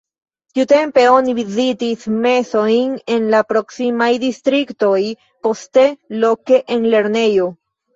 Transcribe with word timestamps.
Tiutempe 0.53 1.03
oni 1.15 1.35
vizitis 1.39 2.07
mesojn 2.25 2.97
en 3.19 3.29
la 3.37 3.45
proksimaj 3.53 4.11
distriktoj, 4.27 5.01
poste 5.47 5.89
loke 6.27 6.65
en 6.79 6.95
lernejo. 6.95 7.53